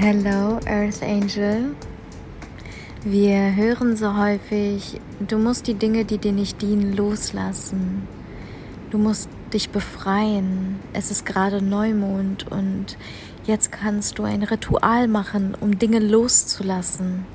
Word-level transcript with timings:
Hello, 0.00 0.60
Earth 0.64 1.02
Angel. 1.02 1.74
Wir 3.02 3.56
hören 3.56 3.96
so 3.96 4.16
häufig, 4.16 5.00
du 5.18 5.38
musst 5.38 5.66
die 5.66 5.74
Dinge, 5.74 6.04
die 6.04 6.18
dir 6.18 6.30
nicht 6.30 6.62
dienen, 6.62 6.96
loslassen. 6.96 8.06
Du 8.90 8.98
musst 8.98 9.28
dich 9.52 9.70
befreien. 9.70 10.78
Es 10.92 11.10
ist 11.10 11.26
gerade 11.26 11.60
Neumond 11.60 12.46
und 12.48 12.96
jetzt 13.44 13.72
kannst 13.72 14.20
du 14.20 14.22
ein 14.22 14.44
Ritual 14.44 15.08
machen, 15.08 15.56
um 15.58 15.80
Dinge 15.80 15.98
loszulassen. 15.98 17.26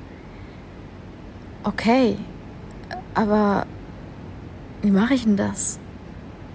Okay, 1.64 2.16
aber 3.12 3.66
wie 4.80 4.90
mache 4.90 5.12
ich 5.12 5.24
denn 5.24 5.36
das? 5.36 5.78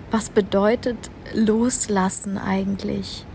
Was 0.10 0.32
bedeutet 0.32 1.12
loslassen 1.36 2.40
eigentlich? 2.40 3.28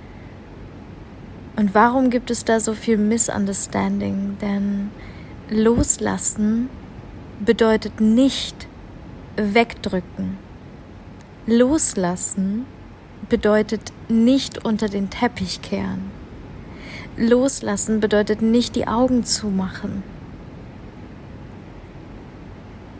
Und 1.56 1.74
warum 1.74 2.10
gibt 2.10 2.30
es 2.30 2.44
da 2.44 2.58
so 2.58 2.74
viel 2.74 2.98
Misunderstanding? 2.98 4.36
Denn 4.40 4.90
loslassen 5.48 6.68
bedeutet 7.44 8.00
nicht 8.00 8.66
wegdrücken. 9.36 10.38
Loslassen 11.46 12.66
bedeutet 13.28 13.92
nicht 14.08 14.64
unter 14.64 14.88
den 14.88 15.10
Teppich 15.10 15.62
kehren. 15.62 16.10
Loslassen 17.16 18.00
bedeutet 18.00 18.42
nicht 18.42 18.74
die 18.74 18.88
Augen 18.88 19.24
zumachen. 19.24 20.02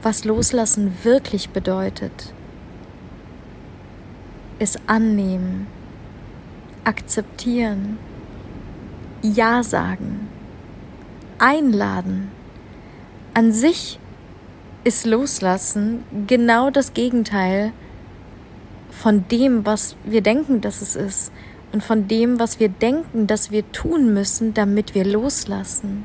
Was 0.02 0.24
loslassen 0.24 0.92
wirklich 1.02 1.50
bedeutet, 1.50 2.32
ist 4.58 4.78
annehmen, 4.86 5.66
akzeptieren, 6.84 7.98
ja 9.24 9.62
sagen, 9.62 10.28
einladen. 11.38 12.30
An 13.32 13.52
sich 13.52 13.98
ist 14.84 15.06
Loslassen 15.06 16.04
genau 16.26 16.70
das 16.70 16.92
Gegenteil 16.92 17.72
von 18.90 19.26
dem, 19.28 19.64
was 19.64 19.96
wir 20.04 20.20
denken, 20.20 20.60
dass 20.60 20.82
es 20.82 20.94
ist 20.94 21.32
und 21.72 21.82
von 21.82 22.06
dem, 22.06 22.38
was 22.38 22.60
wir 22.60 22.68
denken, 22.68 23.26
dass 23.26 23.50
wir 23.50 23.70
tun 23.72 24.12
müssen, 24.12 24.54
damit 24.54 24.94
wir 24.94 25.04
loslassen. 25.04 26.04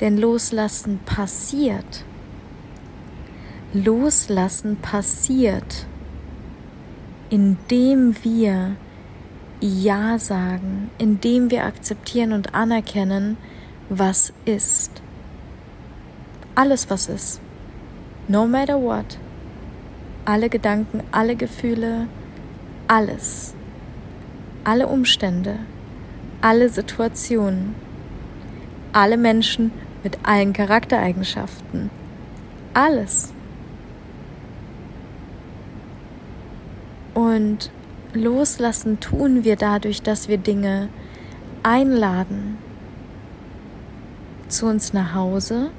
Denn 0.00 0.18
Loslassen 0.18 1.00
passiert. 1.06 2.04
Loslassen 3.72 4.76
passiert, 4.76 5.86
indem 7.30 8.14
wir 8.22 8.76
ja 9.60 10.18
sagen, 10.18 10.90
indem 10.98 11.50
wir 11.50 11.64
akzeptieren 11.64 12.32
und 12.32 12.54
anerkennen, 12.54 13.36
was 13.88 14.32
ist. 14.44 15.02
Alles, 16.54 16.90
was 16.90 17.08
ist. 17.08 17.40
No 18.28 18.46
matter 18.46 18.80
what. 18.80 19.18
Alle 20.24 20.48
Gedanken, 20.48 21.02
alle 21.12 21.36
Gefühle, 21.36 22.08
alles. 22.86 23.54
Alle 24.64 24.86
Umstände, 24.86 25.58
alle 26.40 26.68
Situationen, 26.68 27.74
alle 28.92 29.16
Menschen 29.16 29.72
mit 30.02 30.18
allen 30.24 30.52
Charaktereigenschaften. 30.52 31.90
Alles. 32.74 33.32
Und 37.14 37.70
Loslassen 38.14 39.00
tun 39.00 39.44
wir 39.44 39.56
dadurch, 39.56 40.02
dass 40.02 40.28
wir 40.28 40.38
Dinge 40.38 40.88
einladen 41.62 42.58
zu 44.48 44.66
uns 44.66 44.92
nach 44.92 45.14
Hause, 45.14 45.70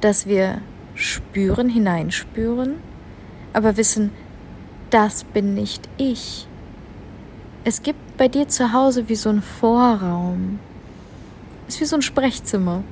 dass 0.00 0.26
wir 0.26 0.60
spüren, 0.94 1.68
hineinspüren, 1.68 2.74
aber 3.52 3.76
wissen, 3.76 4.10
das 4.90 5.24
bin 5.24 5.54
nicht 5.54 5.88
ich. 5.96 6.46
Es 7.64 7.82
gibt 7.82 8.16
bei 8.16 8.26
dir 8.26 8.48
zu 8.48 8.72
Hause 8.72 9.08
wie 9.08 9.14
so 9.14 9.30
ein 9.30 9.40
Vorraum. 9.40 10.58
Es 11.68 11.76
ist 11.76 11.80
wie 11.80 11.86
so 11.86 11.96
ein 11.96 12.02
Sprechzimmer. 12.02 12.82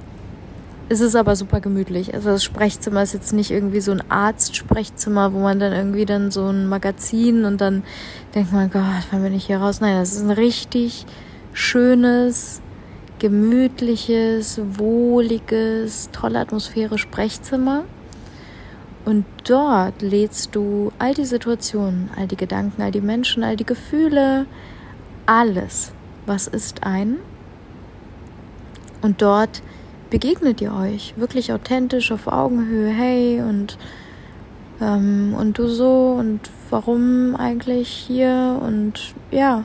Es 0.90 0.98
ist 0.98 1.14
aber 1.14 1.36
super 1.36 1.60
gemütlich. 1.60 2.14
Also 2.14 2.30
das 2.30 2.42
Sprechzimmer 2.42 3.04
ist 3.04 3.14
jetzt 3.14 3.32
nicht 3.32 3.52
irgendwie 3.52 3.80
so 3.80 3.92
ein 3.92 4.02
Arztsprechzimmer, 4.10 5.32
wo 5.32 5.38
man 5.38 5.60
dann 5.60 5.72
irgendwie 5.72 6.04
dann 6.04 6.32
so 6.32 6.48
ein 6.48 6.66
Magazin 6.66 7.44
und 7.44 7.60
dann 7.60 7.84
denkt 8.34 8.52
man, 8.52 8.72
Gott, 8.72 8.82
wann 9.12 9.22
bin 9.22 9.32
ich 9.32 9.46
hier 9.46 9.58
raus? 9.58 9.80
Nein, 9.80 9.94
das 10.00 10.14
ist 10.14 10.22
ein 10.22 10.32
richtig 10.32 11.06
schönes, 11.52 12.60
gemütliches, 13.20 14.60
wohliges, 14.64 16.10
tolle 16.10 16.40
Atmosphäre 16.40 16.98
Sprechzimmer. 16.98 17.84
Und 19.04 19.26
dort 19.44 20.02
lädst 20.02 20.56
du 20.56 20.90
all 20.98 21.14
die 21.14 21.24
Situationen, 21.24 22.10
all 22.16 22.26
die 22.26 22.36
Gedanken, 22.36 22.82
all 22.82 22.90
die 22.90 23.00
Menschen, 23.00 23.44
all 23.44 23.56
die 23.56 23.64
Gefühle, 23.64 24.46
alles, 25.24 25.92
was 26.26 26.48
ist 26.48 26.82
ein. 26.82 27.18
Und 29.02 29.22
dort 29.22 29.62
begegnet 30.10 30.60
ihr 30.60 30.74
euch 30.74 31.14
wirklich 31.16 31.52
authentisch 31.52 32.12
auf 32.12 32.26
Augenhöhe, 32.26 32.90
hey 32.90 33.40
und 33.40 33.78
ähm, 34.80 35.34
und 35.38 35.58
du 35.58 35.68
so 35.68 36.16
und 36.18 36.40
warum 36.68 37.36
eigentlich 37.36 37.88
hier 37.88 38.60
und 38.62 39.14
ja 39.30 39.64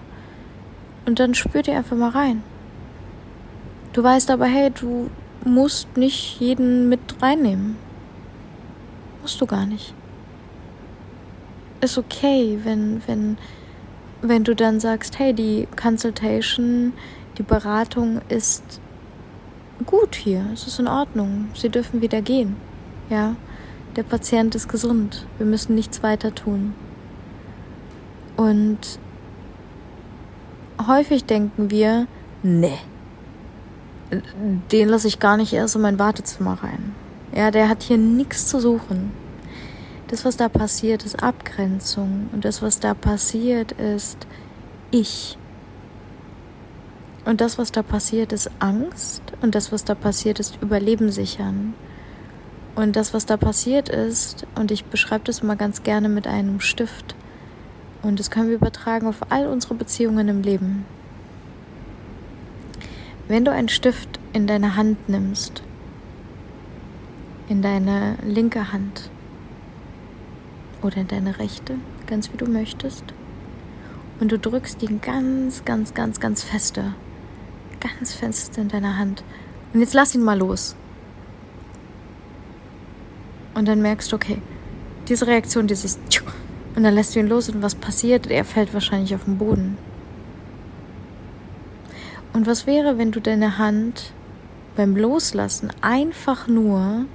und 1.05 1.19
dann 1.19 1.34
spürt 1.34 1.67
ihr 1.67 1.78
einfach 1.78 1.97
mal 1.97 2.09
rein. 2.09 2.44
Du 3.94 4.03
weißt 4.03 4.31
aber, 4.31 4.45
hey, 4.45 4.72
du 4.72 5.09
musst 5.45 5.95
nicht 5.95 6.39
jeden 6.39 6.89
mit 6.89 7.00
reinnehmen. 7.22 7.78
Musst 9.22 9.39
du 9.39 9.45
gar 9.45 9.66
nicht. 9.66 9.94
Ist 11.81 11.97
okay, 11.97 12.59
wenn, 12.63 13.01
wenn, 13.07 13.38
wenn 14.22 14.44
du 14.44 14.55
dann 14.55 14.79
sagst, 14.79 15.19
hey, 15.19 15.34
die 15.34 15.67
Consultation, 15.79 16.94
die 17.38 17.44
Beratung 17.44 18.22
ist 18.28 18.81
gut 19.85 20.15
hier, 20.15 20.45
es 20.53 20.67
ist 20.67 20.79
in 20.79 20.87
Ordnung, 20.87 21.49
Sie 21.53 21.69
dürfen 21.69 22.01
wieder 22.01 22.21
gehen. 22.21 22.55
Ja, 23.09 23.35
der 23.95 24.03
Patient 24.03 24.55
ist 24.55 24.67
gesund, 24.67 25.25
wir 25.37 25.45
müssen 25.45 25.75
nichts 25.75 26.03
weiter 26.03 26.33
tun. 26.33 26.73
Und 28.35 28.79
häufig 30.87 31.25
denken 31.25 31.71
wir, 31.71 32.07
nee, 32.43 32.77
den 34.71 34.89
lasse 34.89 35.07
ich 35.07 35.19
gar 35.19 35.37
nicht 35.37 35.53
erst 35.53 35.75
in 35.75 35.81
mein 35.81 35.99
Wartezimmer 35.99 36.63
rein. 36.63 36.93
Ja, 37.33 37.51
der 37.51 37.69
hat 37.69 37.83
hier 37.83 37.97
nichts 37.97 38.47
zu 38.47 38.59
suchen. 38.59 39.11
Das, 40.07 40.23
was 40.23 40.37
da 40.37 40.49
passiert, 40.49 41.03
ist 41.03 41.23
Abgrenzung. 41.23 42.29
Und 42.31 42.45
das, 42.45 42.61
was 42.61 42.79
da 42.79 42.93
passiert, 42.93 43.71
ist 43.73 44.28
ich. 44.91 45.37
Und 47.25 47.41
das, 47.41 47.57
was 47.57 47.72
da 47.72 47.81
passiert, 47.81 48.31
ist 48.31 48.51
Angst. 48.59 49.23
Und 49.41 49.55
das, 49.55 49.72
was 49.72 49.83
da 49.83 49.95
passiert, 49.95 50.39
ist 50.39 50.59
Überleben 50.61 51.11
sichern. 51.11 51.73
Und 52.75 52.95
das, 52.95 53.13
was 53.13 53.25
da 53.25 53.35
passiert 53.35 53.89
ist, 53.89 54.45
und 54.55 54.69
ich 54.69 54.85
beschreibe 54.85 55.23
das 55.23 55.39
immer 55.39 55.55
ganz 55.55 55.81
gerne 55.81 56.07
mit 56.07 56.27
einem 56.27 56.59
Stift. 56.59 57.16
Und 58.03 58.19
das 58.19 58.29
können 58.29 58.49
wir 58.49 58.55
übertragen 58.55 59.07
auf 59.07 59.31
all 59.31 59.47
unsere 59.47 59.73
Beziehungen 59.73 60.27
im 60.27 60.43
Leben. 60.43 60.85
Wenn 63.28 63.43
du 63.43 63.51
einen 63.51 63.69
Stift 63.69 64.19
in 64.33 64.45
deine 64.45 64.75
Hand 64.75 65.09
nimmst, 65.09 65.63
in 67.49 67.63
deine 67.63 68.17
linke 68.23 68.71
Hand 68.71 69.09
oder 70.83 70.97
in 70.97 71.07
deine 71.07 71.39
rechte, 71.39 71.75
ganz 72.05 72.31
wie 72.31 72.37
du 72.37 72.45
möchtest, 72.45 73.03
und 74.19 74.31
du 74.31 74.37
drückst 74.37 74.83
ihn 74.83 75.01
ganz, 75.01 75.66
ganz, 75.66 75.95
ganz, 75.95 76.19
ganz 76.19 76.43
feste 76.43 76.93
ganz 77.87 78.14
fest 78.14 78.58
in 78.58 78.67
deiner 78.67 78.97
Hand. 78.97 79.23
Und 79.73 79.82
jetzt 79.82 79.93
lass 79.93 80.16
ihn 80.16 80.23
mal 80.23 80.37
los. 80.37 80.76
Und 83.53 83.67
dann 83.67 83.82
merkst 83.82 84.11
du, 84.11 84.16
okay, 84.16 84.41
diese 85.08 85.28
Reaktion, 85.28 85.67
dieses 85.67 85.99
und 86.76 86.84
dann 86.84 86.93
lässt 86.93 87.16
du 87.16 87.20
ihn 87.20 87.28
los 87.28 87.47
und 87.49 87.61
was 87.61 87.73
passiert? 87.73 88.28
Er 88.28 88.43
fällt 88.43 88.73
wahrscheinlich 88.73 89.16
auf 89.16 89.23
den 89.23 89.37
Boden. 89.37 89.78
Und 92.34 92.47
was 92.47 92.67
wäre, 92.67 92.97
wenn 92.97 93.14
du 93.14 93.22
deine 93.22 93.58
Hand 93.58 94.11
beim 94.76 94.97
Loslassen 94.97 95.72
einfach 95.79 96.47
nur 96.47 97.05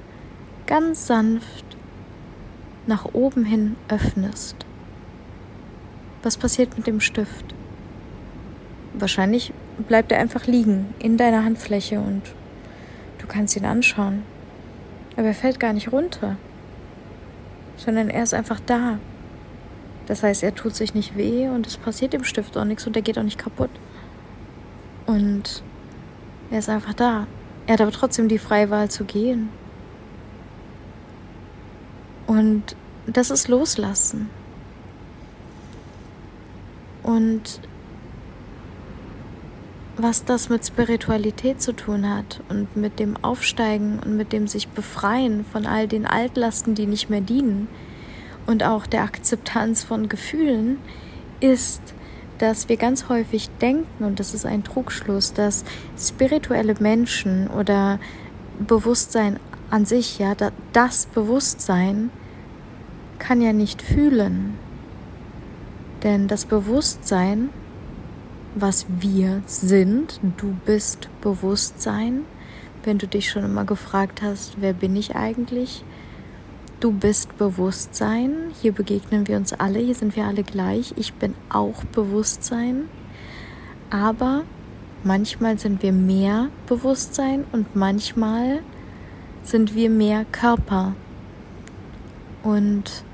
ganz 0.67 1.07
sanft 1.07 1.65
nach 2.87 3.05
oben 3.13 3.45
hin 3.45 3.77
öffnest? 3.89 4.57
Was 6.23 6.39
passiert 6.39 6.79
mit 6.79 6.87
dem 6.87 7.01
Stift? 7.01 7.45
Wahrscheinlich 8.95 9.53
bleibt 9.87 10.13
er 10.13 10.19
einfach 10.19 10.47
liegen 10.47 10.95
in 10.99 11.17
deiner 11.17 11.45
Handfläche 11.45 12.01
und 12.01 12.23
du 13.19 13.27
kannst 13.27 13.57
ihn 13.57 13.65
anschauen. 13.65 14.23
Aber 15.17 15.29
er 15.29 15.35
fällt 15.35 15.61
gar 15.61 15.73
nicht 15.73 15.93
runter, 15.93 16.37
sondern 17.77 18.09
er 18.09 18.23
ist 18.23 18.35
einfach 18.35 18.61
da. 18.61 18.99
Das 20.07 20.23
heißt, 20.23 20.43
er 20.43 20.55
tut 20.55 20.75
sich 20.75 20.95
nicht 20.95 21.17
weh 21.17 21.49
und 21.49 21.67
es 21.67 21.77
passiert 21.77 22.13
dem 22.13 22.25
Stift 22.25 22.57
auch 22.57 22.65
nichts 22.65 22.87
und 22.87 22.97
er 22.97 23.03
geht 23.03 23.19
auch 23.19 23.23
nicht 23.23 23.39
kaputt. 23.39 23.71
Und 25.07 25.63
er 26.51 26.59
ist 26.59 26.69
einfach 26.69 26.95
da. 26.95 27.27
Er 27.67 27.75
hat 27.75 27.81
aber 27.81 27.93
trotzdem 27.93 28.29
die 28.29 28.39
freie 28.39 28.71
Wahl 28.71 28.91
zu 28.91 29.05
gehen. 29.05 29.51
Und 32.27 32.77
das 33.07 33.31
ist 33.31 33.49
Loslassen. 33.49 34.31
Und 37.03 37.61
was 40.03 40.25
das 40.25 40.49
mit 40.49 40.67
Spiritualität 40.67 41.61
zu 41.61 41.73
tun 41.73 42.09
hat 42.09 42.43
und 42.49 42.77
mit 42.77 42.99
dem 42.99 43.17
Aufsteigen 43.23 43.99
und 43.99 44.17
mit 44.17 44.33
dem 44.33 44.47
sich 44.49 44.69
befreien 44.69 45.45
von 45.45 45.67
all 45.67 45.89
den 45.89 46.07
Altlasten, 46.07 46.75
die 46.75 46.87
nicht 46.87 47.11
mehr 47.11 47.21
dienen 47.21 47.69
und 48.47 48.65
auch 48.65 48.87
der 48.87 49.03
Akzeptanz 49.03 49.83
von 49.85 50.09
Gefühlen, 50.09 50.79
ist, 51.41 51.83
dass 52.39 52.69
wir 52.69 52.77
ganz 52.77 53.09
häufig 53.09 53.49
denken, 53.61 54.05
und 54.05 54.19
das 54.19 54.35
ist 54.35 54.47
ein 54.47 54.65
Trugschluss, 54.65 55.33
dass 55.33 55.65
spirituelle 55.99 56.75
Menschen 56.81 57.49
oder 57.49 57.99
Bewusstsein 58.59 59.39
an 59.71 59.85
sich, 59.85 60.19
ja, 60.19 60.35
das 60.73 61.07
Bewusstsein 61.07 62.11
kann 63.19 63.41
ja 63.41 63.53
nicht 63.53 63.83
fühlen. 63.83 64.59
Denn 66.03 66.29
das 66.29 66.47
Bewusstsein 66.47 67.51
was 68.55 68.87
wir 68.89 69.43
sind. 69.47 70.21
Du 70.37 70.57
bist 70.65 71.09
Bewusstsein. 71.21 72.25
Wenn 72.83 72.99
du 72.99 73.07
dich 73.07 73.31
schon 73.31 73.45
immer 73.45 73.65
gefragt 73.65 74.23
hast, 74.23 74.61
wer 74.61 74.73
bin 74.73 74.97
ich 74.97 75.15
eigentlich? 75.15 75.85
Du 76.81 76.93
bist 76.93 77.37
Bewusstsein. 77.37 78.53
Hier 78.61 78.73
begegnen 78.73 79.29
wir 79.29 79.37
uns 79.37 79.53
alle, 79.53 79.79
hier 79.79 79.95
sind 79.95 80.17
wir 80.17 80.25
alle 80.25 80.43
gleich. 80.43 80.95
Ich 80.97 81.13
bin 81.13 81.35
auch 81.51 81.85
Bewusstsein. 81.85 82.89
Aber 83.91 84.45
manchmal 85.05 85.59
sind 85.59 85.83
wir 85.83 85.93
mehr 85.93 86.49
Bewusstsein 86.67 87.45
und 87.53 87.77
manchmal 87.77 88.61
sind 89.43 89.75
wir 89.75 89.91
mehr 89.91 90.25
Körper. 90.33 90.95
Und 92.43 93.05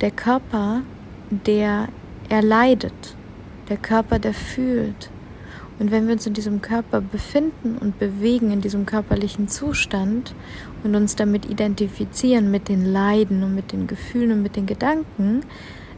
der 0.00 0.10
Körper, 0.10 0.82
der 1.30 1.88
erleidet 2.28 3.16
der 3.68 3.76
Körper, 3.76 4.18
der 4.18 4.34
fühlt. 4.34 5.10
Und 5.78 5.90
wenn 5.90 6.06
wir 6.06 6.14
uns 6.14 6.26
in 6.26 6.34
diesem 6.34 6.62
Körper 6.62 7.00
befinden 7.00 7.76
und 7.78 7.98
bewegen, 7.98 8.52
in 8.52 8.60
diesem 8.60 8.86
körperlichen 8.86 9.48
Zustand 9.48 10.34
und 10.84 10.94
uns 10.94 11.16
damit 11.16 11.46
identifizieren 11.46 12.50
mit 12.50 12.68
den 12.68 12.84
Leiden 12.84 13.42
und 13.42 13.54
mit 13.54 13.72
den 13.72 13.86
Gefühlen 13.86 14.32
und 14.32 14.42
mit 14.42 14.54
den 14.54 14.66
Gedanken, 14.66 15.40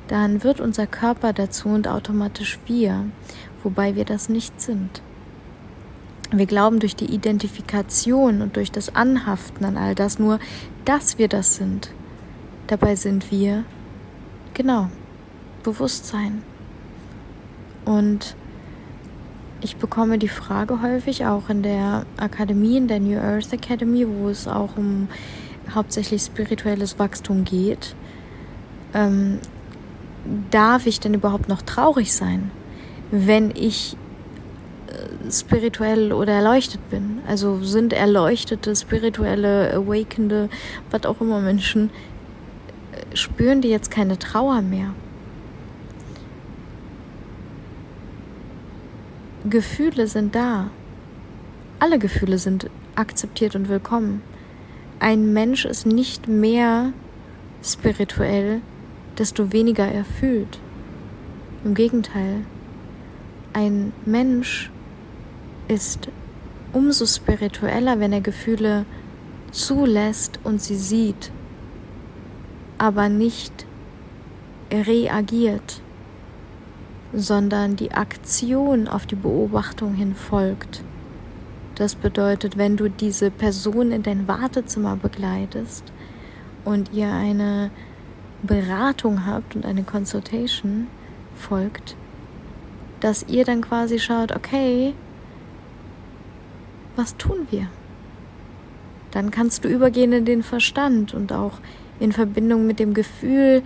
dann 0.08 0.44
wird 0.44 0.60
unser 0.60 0.86
Körper 0.86 1.32
dazu 1.32 1.68
und 1.68 1.88
automatisch 1.88 2.58
wir, 2.66 3.04
wobei 3.62 3.96
wir 3.96 4.04
das 4.04 4.28
nicht 4.28 4.60
sind. 4.60 5.02
Wir 6.32 6.46
glauben 6.46 6.80
durch 6.80 6.96
die 6.96 7.12
Identifikation 7.12 8.40
und 8.42 8.56
durch 8.56 8.72
das 8.72 8.94
Anhaften 8.94 9.64
an 9.64 9.76
all 9.76 9.94
das 9.94 10.18
nur, 10.18 10.38
dass 10.84 11.18
wir 11.18 11.28
das 11.28 11.56
sind. 11.56 11.90
Dabei 12.66 12.96
sind 12.96 13.30
wir, 13.30 13.64
genau, 14.54 14.90
Bewusstsein. 15.62 16.42
Und 17.86 18.36
ich 19.62 19.76
bekomme 19.76 20.18
die 20.18 20.28
Frage 20.28 20.82
häufig 20.82 21.24
auch 21.24 21.48
in 21.48 21.62
der 21.62 22.04
Akademie, 22.18 22.76
in 22.76 22.88
der 22.88 23.00
New 23.00 23.18
Earth 23.18 23.52
Academy, 23.52 24.06
wo 24.06 24.28
es 24.28 24.46
auch 24.46 24.76
um 24.76 25.08
hauptsächlich 25.74 26.22
spirituelles 26.22 26.98
Wachstum 26.98 27.44
geht. 27.44 27.94
Ähm, 28.92 29.38
darf 30.50 30.86
ich 30.86 31.00
denn 31.00 31.14
überhaupt 31.14 31.48
noch 31.48 31.62
traurig 31.62 32.12
sein, 32.12 32.50
wenn 33.10 33.50
ich 33.54 33.96
äh, 34.88 35.30
spirituell 35.30 36.12
oder 36.12 36.34
erleuchtet 36.34 36.90
bin? 36.90 37.20
Also 37.26 37.62
sind 37.62 37.92
erleuchtete, 37.92 38.74
spirituelle, 38.76 39.72
awakende, 39.72 40.48
was 40.90 41.06
auch 41.06 41.20
immer 41.20 41.40
Menschen, 41.40 41.90
äh, 42.92 43.16
spüren 43.16 43.62
die 43.62 43.68
jetzt 43.68 43.90
keine 43.90 44.18
Trauer 44.18 44.60
mehr? 44.60 44.90
Gefühle 49.48 50.08
sind 50.08 50.34
da. 50.34 50.70
Alle 51.78 52.00
Gefühle 52.00 52.36
sind 52.36 52.68
akzeptiert 52.96 53.54
und 53.54 53.68
willkommen. 53.68 54.22
Ein 54.98 55.32
Mensch 55.32 55.64
ist 55.64 55.86
nicht 55.86 56.26
mehr 56.26 56.92
spirituell, 57.62 58.60
desto 59.18 59.52
weniger 59.52 59.86
er 59.86 60.04
fühlt. 60.04 60.58
Im 61.64 61.74
Gegenteil, 61.74 62.44
ein 63.52 63.92
Mensch 64.04 64.72
ist 65.68 66.08
umso 66.72 67.06
spiritueller, 67.06 68.00
wenn 68.00 68.12
er 68.12 68.22
Gefühle 68.22 68.84
zulässt 69.52 70.40
und 70.42 70.60
sie 70.60 70.76
sieht, 70.76 71.30
aber 72.78 73.08
nicht 73.08 73.64
reagiert 74.72 75.82
sondern 77.16 77.76
die 77.76 77.92
Aktion 77.92 78.88
auf 78.88 79.06
die 79.06 79.14
Beobachtung 79.14 79.94
hin 79.94 80.14
folgt. 80.14 80.84
Das 81.74 81.94
bedeutet, 81.94 82.58
wenn 82.58 82.76
du 82.76 82.90
diese 82.90 83.30
Person 83.30 83.90
in 83.90 84.02
dein 84.02 84.28
Wartezimmer 84.28 84.96
begleitest 84.96 85.84
und 86.64 86.92
ihr 86.92 87.10
eine 87.10 87.70
Beratung 88.42 89.24
habt 89.24 89.56
und 89.56 89.64
eine 89.64 89.82
Consultation 89.82 90.88
folgt, 91.34 91.96
dass 93.00 93.24
ihr 93.28 93.44
dann 93.44 93.62
quasi 93.62 93.98
schaut, 93.98 94.36
okay, 94.36 94.92
was 96.96 97.16
tun 97.16 97.46
wir? 97.50 97.68
Dann 99.10 99.30
kannst 99.30 99.64
du 99.64 99.68
übergehen 99.68 100.12
in 100.12 100.26
den 100.26 100.42
Verstand 100.42 101.14
und 101.14 101.32
auch 101.32 101.60
in 101.98 102.12
Verbindung 102.12 102.66
mit 102.66 102.78
dem 102.78 102.92
Gefühl 102.92 103.62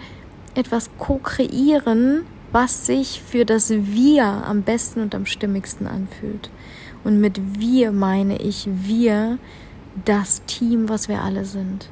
etwas 0.55 0.91
co-kreieren, 0.99 2.23
was 2.53 2.87
sich 2.87 3.23
für 3.23 3.45
das 3.45 3.71
Wir 3.71 4.25
am 4.25 4.63
besten 4.63 5.01
und 5.01 5.15
am 5.15 5.27
stimmigsten 5.27 5.87
anfühlt. 5.87 6.51
Und 7.05 7.21
mit 7.21 7.61
wir 7.61 7.93
meine 7.93 8.41
ich 8.41 8.69
wir, 8.71 9.39
das 10.05 10.43
Team, 10.47 10.89
was 10.89 11.09
wir 11.09 11.23
alle 11.23 11.45
sind. 11.45 11.89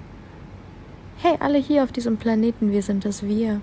Hey, 1.18 1.36
alle 1.40 1.58
hier 1.58 1.82
auf 1.82 1.92
diesem 1.92 2.16
Planeten, 2.16 2.70
wir 2.70 2.82
sind 2.82 3.04
das 3.04 3.22
Wir. 3.24 3.60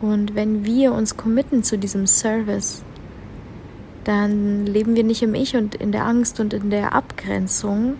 Und 0.00 0.34
wenn 0.34 0.64
wir 0.64 0.92
uns 0.92 1.16
committen 1.16 1.62
zu 1.62 1.78
diesem 1.78 2.06
Service, 2.06 2.82
dann 4.04 4.66
leben 4.66 4.94
wir 4.94 5.04
nicht 5.04 5.22
im 5.22 5.34
Ich 5.34 5.56
und 5.56 5.74
in 5.74 5.92
der 5.92 6.06
Angst 6.06 6.40
und 6.40 6.54
in 6.54 6.70
der 6.70 6.94
Abgrenzung, 6.94 7.96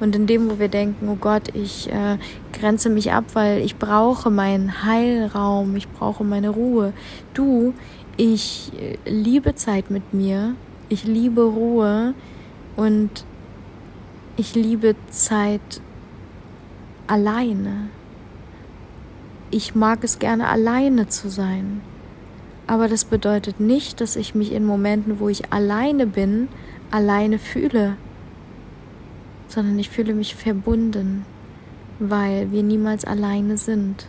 und 0.00 0.16
in 0.16 0.26
dem, 0.26 0.50
wo 0.50 0.58
wir 0.58 0.68
denken, 0.68 1.08
oh 1.08 1.16
Gott, 1.20 1.54
ich 1.54 1.92
äh, 1.92 2.16
grenze 2.52 2.88
mich 2.88 3.12
ab, 3.12 3.24
weil 3.34 3.60
ich 3.60 3.76
brauche 3.76 4.30
meinen 4.30 4.82
Heilraum, 4.84 5.76
ich 5.76 5.88
brauche 5.88 6.24
meine 6.24 6.48
Ruhe. 6.48 6.94
Du, 7.34 7.74
ich 8.16 8.72
äh, 8.80 8.96
liebe 9.08 9.54
Zeit 9.54 9.90
mit 9.90 10.14
mir, 10.14 10.54
ich 10.88 11.04
liebe 11.04 11.42
Ruhe 11.42 12.14
und 12.76 13.24
ich 14.36 14.54
liebe 14.54 14.96
Zeit 15.10 15.60
alleine. 17.06 17.88
Ich 19.50 19.74
mag 19.74 20.02
es 20.02 20.18
gerne 20.18 20.48
alleine 20.48 21.08
zu 21.08 21.28
sein. 21.28 21.82
Aber 22.66 22.88
das 22.88 23.04
bedeutet 23.04 23.60
nicht, 23.60 24.00
dass 24.00 24.16
ich 24.16 24.34
mich 24.34 24.52
in 24.52 24.64
Momenten, 24.64 25.18
wo 25.18 25.28
ich 25.28 25.52
alleine 25.52 26.06
bin, 26.06 26.48
alleine 26.90 27.38
fühle 27.38 27.96
sondern 29.50 29.78
ich 29.78 29.90
fühle 29.90 30.14
mich 30.14 30.34
verbunden, 30.34 31.24
weil 31.98 32.50
wir 32.52 32.62
niemals 32.62 33.04
alleine 33.04 33.56
sind. 33.56 34.06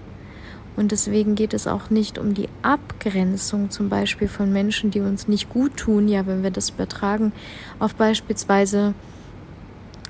Und 0.77 0.91
deswegen 0.91 1.36
geht 1.36 1.53
es 1.53 1.67
auch 1.67 1.89
nicht 1.89 2.17
um 2.17 2.33
die 2.33 2.48
Abgrenzung 2.62 3.69
zum 3.71 3.89
Beispiel 3.89 4.27
von 4.27 4.53
Menschen, 4.53 4.89
die 4.89 5.01
uns 5.01 5.27
nicht 5.27 5.50
gut 5.50 5.75
tun, 5.75 6.07
ja, 6.07 6.25
wenn 6.25 6.43
wir 6.43 6.51
das 6.51 6.69
übertragen 6.69 7.33
auf 7.79 7.95
beispielsweise 7.95 8.93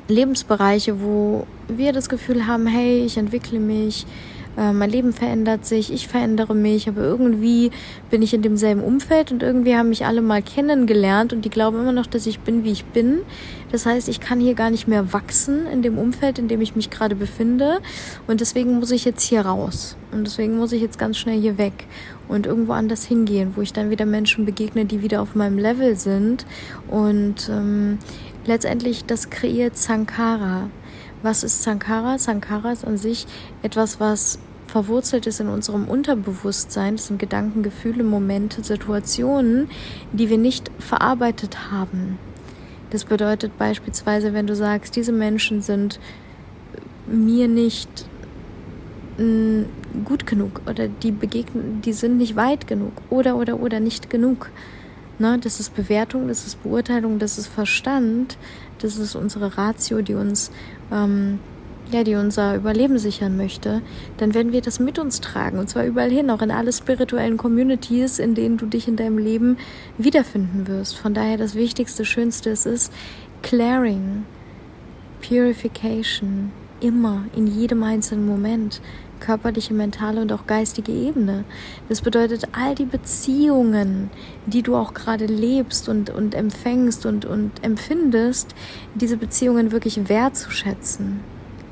Lebensbereiche, 0.07 1.01
wo 1.01 1.47
wir 1.67 1.93
das 1.93 2.09
Gefühl 2.09 2.45
haben, 2.45 2.67
hey, 2.67 3.03
ich 3.03 3.17
entwickle 3.17 3.59
mich, 3.59 4.05
äh, 4.57 4.73
mein 4.73 4.89
Leben 4.89 5.13
verändert 5.13 5.65
sich, 5.65 5.93
ich 5.93 6.07
verändere 6.07 6.55
mich, 6.55 6.87
aber 6.87 7.01
irgendwie 7.01 7.71
bin 8.09 8.21
ich 8.21 8.33
in 8.33 8.41
demselben 8.41 8.83
Umfeld 8.83 9.31
und 9.31 9.43
irgendwie 9.43 9.75
haben 9.75 9.89
mich 9.89 10.05
alle 10.05 10.21
mal 10.21 10.41
kennengelernt 10.41 11.33
und 11.33 11.45
die 11.45 11.49
glauben 11.49 11.79
immer 11.79 11.91
noch, 11.91 12.07
dass 12.07 12.25
ich 12.25 12.39
bin, 12.39 12.63
wie 12.63 12.71
ich 12.71 12.85
bin. 12.85 13.19
Das 13.71 13.85
heißt, 13.85 14.09
ich 14.09 14.19
kann 14.19 14.39
hier 14.39 14.53
gar 14.53 14.69
nicht 14.69 14.87
mehr 14.87 15.13
wachsen 15.13 15.65
in 15.67 15.81
dem 15.81 15.97
Umfeld, 15.97 16.39
in 16.39 16.47
dem 16.47 16.61
ich 16.61 16.75
mich 16.75 16.89
gerade 16.89 17.15
befinde 17.15 17.79
und 18.27 18.41
deswegen 18.41 18.79
muss 18.79 18.91
ich 18.91 19.05
jetzt 19.05 19.23
hier 19.23 19.41
raus 19.41 19.95
und 20.11 20.25
deswegen 20.25 20.57
muss 20.57 20.73
ich 20.73 20.81
jetzt 20.81 20.99
ganz 20.99 21.17
schnell 21.17 21.39
hier 21.39 21.57
weg 21.57 21.87
und 22.27 22.45
irgendwo 22.45 22.73
anders 22.73 23.05
hingehen, 23.05 23.53
wo 23.55 23.61
ich 23.61 23.73
dann 23.73 23.89
wieder 23.89 24.05
Menschen 24.05 24.45
begegne, 24.45 24.85
die 24.85 25.01
wieder 25.01 25.21
auf 25.21 25.35
meinem 25.35 25.57
Level 25.57 25.95
sind 25.95 26.45
und 26.89 27.49
ähm, 27.49 27.99
letztendlich 28.45 29.05
das 29.05 29.29
kreiert 29.29 29.77
Sankara. 29.77 30.69
Was 31.23 31.43
ist 31.43 31.61
Sankara? 31.61 32.17
Sankara 32.17 32.71
ist 32.71 32.85
an 32.85 32.97
sich 32.97 33.27
etwas, 33.61 33.99
was 33.99 34.39
verwurzelt 34.65 35.27
ist 35.27 35.39
in 35.39 35.49
unserem 35.49 35.87
Unterbewusstsein. 35.87 36.95
Das 36.95 37.07
sind 37.07 37.19
Gedanken, 37.19 37.61
Gefühle, 37.61 38.03
Momente, 38.03 38.63
Situationen, 38.63 39.69
die 40.13 40.29
wir 40.29 40.37
nicht 40.37 40.71
verarbeitet 40.79 41.71
haben. 41.71 42.17
Das 42.89 43.05
bedeutet 43.05 43.57
beispielsweise, 43.57 44.33
wenn 44.33 44.47
du 44.47 44.55
sagst, 44.55 44.95
diese 44.95 45.11
Menschen 45.11 45.61
sind 45.61 45.99
mir 47.05 47.47
nicht 47.47 48.05
mm, 49.17 49.63
gut 50.05 50.25
genug 50.25 50.61
oder 50.67 50.87
die 50.87 51.11
begegnen, 51.11 51.81
die 51.81 51.93
sind 51.93 52.17
nicht 52.17 52.35
weit 52.35 52.67
genug 52.67 52.93
oder 53.09 53.35
oder 53.35 53.59
oder 53.59 53.79
nicht 53.79 54.09
genug. 54.09 54.49
Ne, 55.21 55.37
das 55.37 55.59
ist 55.59 55.75
Bewertung, 55.75 56.27
das 56.29 56.47
ist 56.47 56.63
Beurteilung, 56.63 57.19
das 57.19 57.37
ist 57.37 57.45
Verstand, 57.45 58.39
das 58.79 58.97
ist 58.97 59.13
unsere 59.13 59.55
Ratio, 59.55 60.01
die 60.01 60.15
uns 60.15 60.49
ähm, 60.91 61.37
ja, 61.91 62.03
die 62.03 62.15
unser 62.15 62.55
Überleben 62.55 62.97
sichern 62.97 63.37
möchte, 63.37 63.83
dann 64.17 64.33
werden 64.33 64.51
wir 64.51 64.61
das 64.61 64.79
mit 64.79 64.97
uns 64.97 65.21
tragen. 65.21 65.59
Und 65.59 65.69
zwar 65.69 65.85
überall 65.85 66.09
hin, 66.09 66.31
auch 66.31 66.41
in 66.41 66.49
alle 66.49 66.73
spirituellen 66.73 67.37
Communities, 67.37 68.17
in 68.17 68.33
denen 68.33 68.57
du 68.57 68.65
dich 68.65 68.87
in 68.87 68.95
deinem 68.95 69.19
Leben 69.19 69.57
wiederfinden 69.99 70.67
wirst. 70.67 70.97
Von 70.97 71.13
daher 71.13 71.37
das 71.37 71.53
Wichtigste, 71.53 72.03
Schönste 72.03 72.49
ist, 72.49 72.65
ist 72.65 72.91
Clearing, 73.43 74.25
Purification, 75.21 76.51
immer, 76.79 77.25
in 77.35 77.45
jedem 77.45 77.83
einzelnen 77.83 78.25
Moment. 78.25 78.81
Körperliche, 79.21 79.73
mentale 79.73 80.21
und 80.21 80.33
auch 80.33 80.45
geistige 80.45 80.91
Ebene. 80.91 81.45
Das 81.87 82.01
bedeutet, 82.01 82.49
all 82.51 82.75
die 82.75 82.85
Beziehungen, 82.85 84.09
die 84.45 84.63
du 84.63 84.75
auch 84.75 84.93
gerade 84.93 85.25
lebst 85.25 85.87
und, 85.87 86.09
und 86.09 86.35
empfängst 86.35 87.05
und, 87.05 87.23
und 87.23 87.63
empfindest, 87.63 88.53
diese 88.95 89.15
Beziehungen 89.15 89.71
wirklich 89.71 90.09
wertzuschätzen 90.09 91.21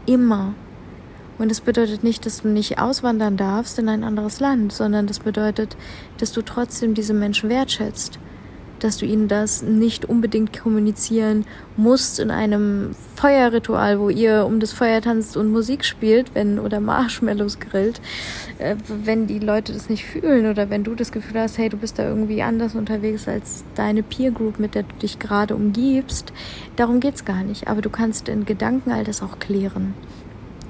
immer. 0.10 0.54
Und 1.38 1.50
das 1.52 1.62
bedeutet 1.62 2.04
nicht, 2.04 2.26
dass 2.26 2.42
du 2.42 2.50
nicht 2.50 2.80
auswandern 2.80 3.38
darfst 3.38 3.80
in 3.80 3.88
ein 3.88 4.04
anderes 4.04 4.42
Land, 4.42 4.74
sondern 4.74 5.08
das 5.08 5.20
bedeutet, 5.20 5.78
dass 6.18 6.34
du 6.34 6.42
trotzdem 6.42 6.94
diese 6.94 7.14
Menschen 7.14 7.50
wertschätzt. 7.50 8.20
Dass 8.80 8.98
du 8.98 9.06
ihnen 9.06 9.28
das 9.28 9.62
nicht 9.62 10.06
unbedingt 10.06 10.58
kommunizieren 10.58 11.46
musst 11.76 12.20
in 12.20 12.32
einem 12.32 12.92
Feuerritual, 13.16 14.00
wo 14.00 14.10
ihr 14.10 14.46
um 14.46 14.60
das 14.60 14.72
Feuer 14.72 15.02
tanzt 15.02 15.36
und 15.36 15.52
Musik 15.52 15.84
spielt, 15.84 16.34
wenn 16.34 16.60
oder 16.60 16.80
Marshmallows 16.80 17.60
grillt, 17.60 18.02
äh, 18.58 18.76
wenn 18.88 19.28
die 19.28 19.40
Leute 19.40 19.74
das 19.74 19.90
nicht 19.90 20.06
fühlen 20.06 20.50
oder 20.50 20.70
wenn 20.70 20.84
du 20.84 20.96
das 20.96 21.12
Gefühl 21.12 21.42
hast, 21.42 21.58
hey, 21.58 21.70
du 21.70 21.78
bist 21.78 22.00
da 22.00 22.08
irgendwie 22.08 22.42
anders 22.42 22.76
unterwegs 22.76 23.28
als 23.28 23.64
deine 23.76 24.04
Peer 24.04 24.32
Group, 24.32 24.60
mit 24.60 24.76
der 24.76 24.84
du 24.84 24.96
dich 25.02 25.20
gerade 25.20 25.56
umgibst. 25.56 26.32
Darum 26.76 27.00
geht's 27.00 27.26
gar 27.26 27.44
nicht. 27.44 27.68
Aber 27.68 27.82
du 27.82 27.90
kannst 27.90 28.30
in 28.30 28.46
Gedanken 28.46 28.92
all 28.92 29.04
das 29.04 29.22
auch 29.22 29.40
klären 29.40 29.94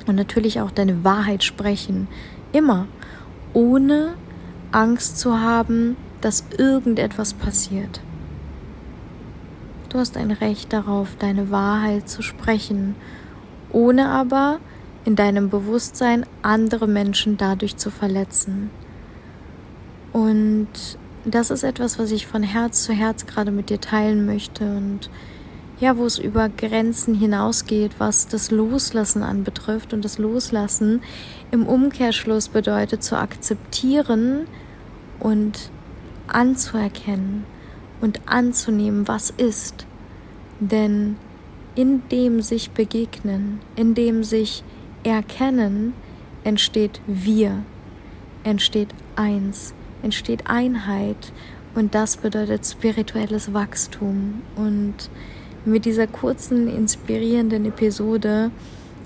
und 0.10 0.16
natürlich 0.16 0.60
auch 0.60 0.72
deine 0.72 1.04
Wahrheit 1.04 1.44
sprechen. 1.44 2.08
Immer. 2.52 2.88
Ohne 3.54 4.16
Angst 4.72 5.20
zu 5.20 5.40
haben, 5.40 5.96
dass 6.22 6.44
irgendetwas 6.58 7.34
passiert. 7.34 8.02
Du 9.90 9.98
hast 9.98 10.18
ein 10.18 10.32
Recht 10.32 10.72
darauf, 10.72 11.16
deine 11.18 11.50
Wahrheit 11.50 12.08
zu 12.08 12.22
sprechen, 12.22 12.96
ohne 13.72 14.10
aber 14.10 14.60
in 15.06 15.16
deinem 15.16 15.50
Bewusstsein 15.50 16.26
andere 16.42 16.88
Menschen 16.88 17.38
dadurch 17.38 17.78
zu 17.78 17.90
verletzen. 17.90 18.70
Und 20.14 20.68
das 21.26 21.50
ist 21.50 21.64
etwas, 21.64 21.98
was 21.98 22.12
ich 22.12 22.28
von 22.28 22.44
Herz 22.44 22.84
zu 22.84 22.94
Herz 22.94 23.26
gerade 23.26 23.52
mit 23.52 23.70
dir 23.70 23.82
teilen 23.82 24.26
möchte 24.26 24.66
und 24.66 25.10
ja, 25.80 25.98
wo 25.98 26.06
es 26.06 26.20
über 26.20 26.50
Grenzen 26.50 27.16
hinausgeht, 27.16 27.94
was 28.00 28.28
das 28.28 28.52
Loslassen 28.52 29.24
anbetrifft. 29.24 29.94
Und 29.94 30.04
das 30.04 30.18
Loslassen 30.18 31.02
im 31.52 31.66
Umkehrschluss 31.66 32.50
bedeutet 32.50 33.02
zu 33.02 33.18
akzeptieren 33.18 34.46
und 35.20 35.72
anzuerkennen 36.36 37.46
und 38.02 38.28
anzunehmen, 38.28 39.08
was 39.08 39.30
ist. 39.30 39.86
Denn 40.60 41.18
in 41.76 42.08
dem 42.10 42.42
sich 42.42 42.72
begegnen, 42.72 43.60
in 43.76 43.94
dem 43.94 44.24
sich 44.24 44.64
erkennen, 45.04 45.94
entsteht 46.44 47.02
wir, 47.08 47.64
entsteht 48.44 48.90
eins, 49.16 49.74
entsteht 50.02 50.48
Einheit 50.48 51.32
und 51.76 51.96
das 51.96 52.18
bedeutet 52.18 52.66
spirituelles 52.66 53.54
Wachstum 53.54 54.42
und 54.56 55.10
mit 55.66 55.86
dieser 55.86 56.08
kurzen, 56.08 56.68
inspirierenden 56.68 57.66
Episode, 57.66 58.52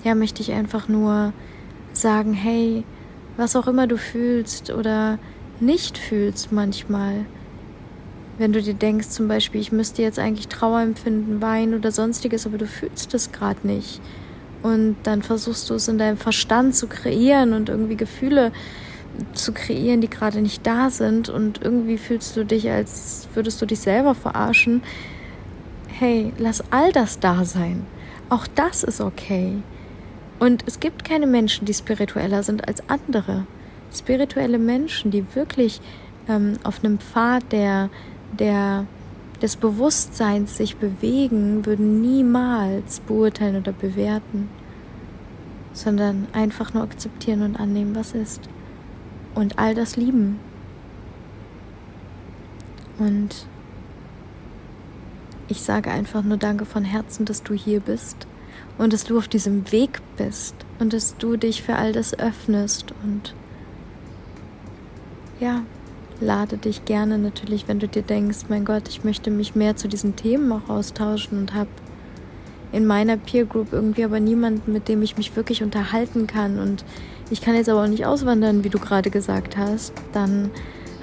ja, 0.04 0.14
möchte 0.14 0.42
ich 0.42 0.52
einfach 0.52 0.88
nur 0.88 1.32
sagen, 1.92 2.32
hey, 2.32 2.84
was 3.36 3.56
auch 3.56 3.66
immer 3.66 3.86
du 3.86 3.96
fühlst 3.96 4.70
oder 4.70 5.18
nicht 5.60 5.98
fühlst 5.98 6.52
manchmal, 6.52 7.26
wenn 8.38 8.52
du 8.52 8.60
dir 8.60 8.74
denkst, 8.74 9.08
zum 9.08 9.28
Beispiel, 9.28 9.60
ich 9.60 9.72
müsste 9.72 10.02
jetzt 10.02 10.18
eigentlich 10.18 10.48
Trauer 10.48 10.80
empfinden, 10.80 11.40
weinen 11.40 11.74
oder 11.74 11.92
sonstiges, 11.92 12.46
aber 12.46 12.58
du 12.58 12.66
fühlst 12.66 13.14
es 13.14 13.30
gerade 13.32 13.66
nicht. 13.66 14.00
Und 14.62 14.96
dann 15.02 15.22
versuchst 15.22 15.68
du 15.70 15.74
es 15.74 15.88
in 15.88 15.98
deinem 15.98 16.16
Verstand 16.16 16.74
zu 16.74 16.86
kreieren 16.86 17.52
und 17.52 17.68
irgendwie 17.68 17.96
Gefühle 17.96 18.50
zu 19.34 19.52
kreieren, 19.52 20.00
die 20.00 20.10
gerade 20.10 20.40
nicht 20.40 20.66
da 20.66 20.90
sind. 20.90 21.28
Und 21.28 21.62
irgendwie 21.62 21.98
fühlst 21.98 22.36
du 22.36 22.44
dich, 22.44 22.70
als 22.70 23.28
würdest 23.34 23.60
du 23.62 23.66
dich 23.66 23.80
selber 23.80 24.14
verarschen 24.14 24.82
hey, 25.98 26.32
lass 26.38 26.62
all 26.70 26.92
das 26.92 27.20
da 27.20 27.44
sein. 27.44 27.86
Auch 28.28 28.46
das 28.46 28.82
ist 28.82 29.00
okay. 29.00 29.62
Und 30.38 30.64
es 30.66 30.80
gibt 30.80 31.04
keine 31.04 31.26
Menschen, 31.26 31.66
die 31.66 31.74
spiritueller 31.74 32.42
sind 32.42 32.66
als 32.66 32.88
andere. 32.88 33.46
Spirituelle 33.94 34.58
Menschen, 34.58 35.10
die 35.10 35.24
wirklich 35.34 35.80
ähm, 36.28 36.58
auf 36.64 36.82
einem 36.82 36.98
Pfad 36.98 37.52
der, 37.52 37.90
der, 38.38 38.86
des 39.40 39.56
Bewusstseins 39.56 40.56
sich 40.56 40.76
bewegen, 40.76 41.64
würden 41.66 42.00
niemals 42.00 43.00
beurteilen 43.00 43.56
oder 43.56 43.72
bewerten, 43.72 44.48
sondern 45.72 46.26
einfach 46.32 46.74
nur 46.74 46.82
akzeptieren 46.82 47.42
und 47.42 47.56
annehmen, 47.56 47.94
was 47.94 48.12
ist. 48.12 48.42
Und 49.34 49.58
all 49.58 49.74
das 49.74 49.96
lieben. 49.96 50.38
Und 52.98 53.46
ich 55.48 55.60
sage 55.60 55.90
einfach 55.90 56.22
nur 56.22 56.36
danke 56.36 56.64
von 56.64 56.84
Herzen, 56.84 57.24
dass 57.26 57.42
du 57.42 57.54
hier 57.54 57.80
bist 57.80 58.26
und 58.78 58.92
dass 58.92 59.04
du 59.04 59.18
auf 59.18 59.28
diesem 59.28 59.70
Weg 59.72 60.00
bist 60.16 60.54
und 60.78 60.92
dass 60.92 61.16
du 61.16 61.36
dich 61.36 61.62
für 61.62 61.76
all 61.76 61.92
das 61.92 62.18
öffnest 62.18 62.94
und 63.02 63.34
ja, 65.44 65.62
lade 66.20 66.56
dich 66.56 66.86
gerne 66.86 67.18
natürlich, 67.18 67.68
wenn 67.68 67.78
du 67.78 67.86
dir 67.86 68.02
denkst, 68.02 68.46
mein 68.48 68.64
Gott, 68.64 68.88
ich 68.88 69.04
möchte 69.04 69.30
mich 69.30 69.54
mehr 69.54 69.76
zu 69.76 69.88
diesen 69.88 70.16
Themen 70.16 70.50
auch 70.50 70.70
austauschen 70.70 71.38
und 71.38 71.54
habe 71.54 71.68
in 72.72 72.86
meiner 72.86 73.18
Peer 73.18 73.44
Group 73.44 73.72
irgendwie 73.72 74.04
aber 74.04 74.20
niemanden, 74.20 74.72
mit 74.72 74.88
dem 74.88 75.02
ich 75.02 75.18
mich 75.18 75.36
wirklich 75.36 75.62
unterhalten 75.62 76.26
kann 76.26 76.58
und 76.58 76.84
ich 77.30 77.42
kann 77.42 77.54
jetzt 77.54 77.68
aber 77.68 77.82
auch 77.82 77.88
nicht 77.88 78.06
auswandern, 78.06 78.64
wie 78.64 78.70
du 78.70 78.78
gerade 78.78 79.10
gesagt 79.10 79.56
hast, 79.56 79.92
dann 80.12 80.50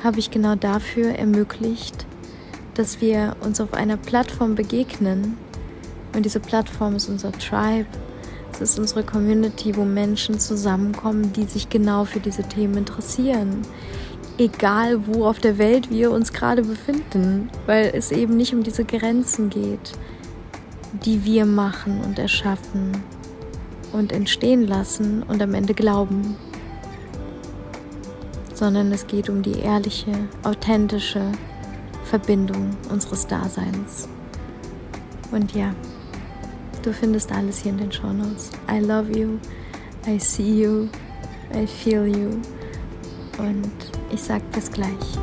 habe 0.03 0.19
ich 0.19 0.31
genau 0.31 0.55
dafür 0.55 1.11
ermöglicht, 1.11 2.07
dass 2.73 2.99
wir 2.99 3.35
uns 3.41 3.61
auf 3.61 3.73
einer 3.73 3.97
Plattform 3.97 4.55
begegnen. 4.55 5.37
Und 6.15 6.25
diese 6.25 6.39
Plattform 6.39 6.95
ist 6.95 7.09
unser 7.09 7.31
Tribe. 7.31 7.87
Es 8.53 8.61
ist 8.61 8.79
unsere 8.79 9.03
Community, 9.03 9.75
wo 9.75 9.83
Menschen 9.83 10.39
zusammenkommen, 10.39 11.33
die 11.33 11.45
sich 11.45 11.69
genau 11.69 12.05
für 12.05 12.19
diese 12.19 12.43
Themen 12.43 12.77
interessieren. 12.77 13.61
Egal, 14.41 15.05
wo 15.05 15.27
auf 15.27 15.37
der 15.37 15.59
Welt 15.59 15.91
wir 15.91 16.09
uns 16.09 16.33
gerade 16.33 16.63
befinden, 16.63 17.51
weil 17.67 17.91
es 17.93 18.11
eben 18.11 18.37
nicht 18.37 18.55
um 18.55 18.63
diese 18.63 18.83
Grenzen 18.83 19.51
geht, 19.51 19.91
die 21.05 21.23
wir 21.23 21.45
machen 21.45 22.01
und 22.03 22.17
erschaffen 22.17 23.03
und 23.93 24.11
entstehen 24.11 24.65
lassen 24.65 25.21
und 25.21 25.43
am 25.43 25.53
Ende 25.53 25.75
glauben, 25.75 26.35
sondern 28.55 28.91
es 28.91 29.05
geht 29.05 29.29
um 29.29 29.43
die 29.43 29.59
ehrliche, 29.59 30.11
authentische, 30.41 31.21
Verbindung 32.05 32.71
unseres 32.89 33.27
Daseins. 33.27 34.09
Und 35.31 35.53
ja, 35.53 35.75
du 36.81 36.91
findest 36.91 37.31
alles 37.31 37.59
hier 37.59 37.73
in 37.73 37.77
den 37.77 37.91
Show 37.91 38.11
Notes. 38.11 38.49
I 38.67 38.79
love 38.79 39.15
you, 39.15 39.37
I 40.07 40.17
see 40.19 40.63
you, 40.63 40.89
I 41.53 41.67
feel 41.67 42.07
you. 42.07 42.41
Und 43.41 43.71
ich 44.11 44.21
sag 44.21 44.41
bis 44.51 44.71
gleich. 44.71 45.17